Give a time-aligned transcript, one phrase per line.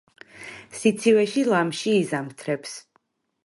[0.79, 2.77] სიცივეში ლამში იზამთრებს.